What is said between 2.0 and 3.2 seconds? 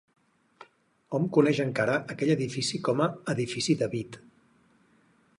aquell edifici com a